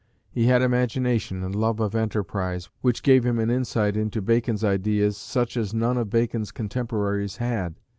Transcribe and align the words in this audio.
He 0.31 0.47
had 0.47 0.63
imagination 0.63 1.43
and 1.43 1.53
love 1.53 1.79
of 1.79 1.93
enterprise, 1.93 2.71
which 2.81 3.03
gave 3.03 3.23
him 3.23 3.37
an 3.37 3.51
insight 3.51 3.95
into 3.95 4.19
Bacon's 4.19 4.63
ideas 4.63 5.15
such 5.15 5.55
as 5.55 5.75
none 5.75 5.95
of 5.95 6.09
Bacon's 6.09 6.51
contemporaries 6.51 7.37
had. 7.37 7.75